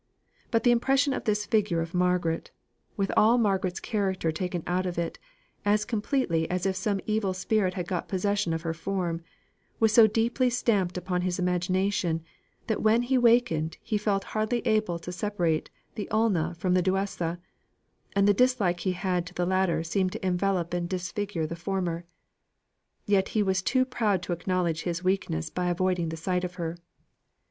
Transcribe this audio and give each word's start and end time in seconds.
But 0.49 0.63
the 0.63 0.71
impression 0.71 1.13
of 1.13 1.25
this 1.25 1.45
figure 1.45 1.79
of 1.79 1.93
Margaret 1.93 2.49
with 2.97 3.11
all 3.15 3.37
Margaret's 3.37 3.79
character 3.79 4.31
taken 4.31 4.63
out 4.65 4.87
of 4.87 4.97
it, 4.97 5.19
as 5.63 5.85
completely 5.85 6.49
as 6.49 6.65
if 6.65 6.75
some 6.75 7.01
evil 7.05 7.35
spirit 7.35 7.75
had 7.75 7.87
got 7.87 8.07
possession 8.07 8.51
of 8.51 8.63
her 8.63 8.73
form 8.73 9.21
was 9.79 9.93
so 9.93 10.07
deeply 10.07 10.49
stamped 10.49 10.97
upon 10.97 11.21
his 11.21 11.37
imagination, 11.37 12.23
that 12.65 12.81
when 12.81 13.03
he 13.03 13.17
wakened 13.19 13.77
he 13.83 13.95
felt 13.95 14.23
hardly 14.33 14.65
able 14.65 14.97
to 14.97 15.11
separate 15.11 15.69
the 15.93 16.09
Una 16.11 16.55
from 16.57 16.73
the 16.73 16.81
Duessa; 16.81 17.39
and 18.15 18.27
the 18.27 18.33
dislike 18.33 18.79
he 18.79 18.93
had 18.93 19.27
to 19.27 19.35
the 19.35 19.45
latter 19.45 19.83
seemed 19.83 20.13
to 20.13 20.25
envelop 20.25 20.73
and 20.73 20.89
disfigure 20.89 21.45
the 21.45 21.55
former. 21.55 22.05
Yet 23.05 23.29
he 23.37 23.43
was 23.43 23.61
too 23.61 23.85
proud 23.85 24.23
to 24.23 24.33
acknowledge 24.33 24.81
his 24.81 25.03
weakness 25.03 25.51
by 25.51 25.69
avoiding 25.69 26.09
the 26.09 26.17
sight 26.17 26.43
of 26.43 26.55
her. 26.55 26.79